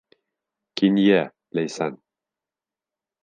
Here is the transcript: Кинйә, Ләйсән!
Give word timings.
Кинйә, 0.81 1.19
Ләйсән! 1.59 2.01